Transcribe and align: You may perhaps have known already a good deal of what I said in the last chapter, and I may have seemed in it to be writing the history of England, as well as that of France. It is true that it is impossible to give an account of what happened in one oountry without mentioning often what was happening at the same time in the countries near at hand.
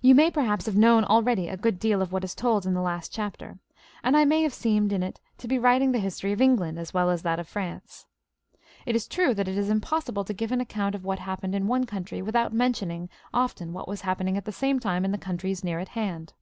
You 0.00 0.14
may 0.14 0.30
perhaps 0.30 0.64
have 0.64 0.78
known 0.78 1.04
already 1.04 1.46
a 1.46 1.56
good 1.58 1.78
deal 1.78 2.00
of 2.00 2.10
what 2.10 2.24
I 2.24 2.26
said 2.26 2.64
in 2.64 2.72
the 2.72 2.80
last 2.80 3.12
chapter, 3.12 3.58
and 4.02 4.16
I 4.16 4.24
may 4.24 4.42
have 4.44 4.54
seemed 4.54 4.94
in 4.94 5.02
it 5.02 5.20
to 5.36 5.46
be 5.46 5.58
writing 5.58 5.92
the 5.92 5.98
history 5.98 6.32
of 6.32 6.40
England, 6.40 6.78
as 6.78 6.94
well 6.94 7.10
as 7.10 7.20
that 7.20 7.38
of 7.38 7.46
France. 7.46 8.06
It 8.86 8.96
is 8.96 9.06
true 9.06 9.34
that 9.34 9.46
it 9.46 9.58
is 9.58 9.68
impossible 9.68 10.24
to 10.24 10.32
give 10.32 10.52
an 10.52 10.60
account 10.62 10.94
of 10.94 11.04
what 11.04 11.18
happened 11.18 11.54
in 11.54 11.66
one 11.66 11.84
oountry 11.84 12.24
without 12.24 12.54
mentioning 12.54 13.10
often 13.34 13.74
what 13.74 13.86
was 13.86 14.00
happening 14.00 14.38
at 14.38 14.46
the 14.46 14.52
same 14.52 14.80
time 14.80 15.04
in 15.04 15.12
the 15.12 15.18
countries 15.18 15.62
near 15.62 15.80
at 15.80 15.88
hand. 15.88 16.32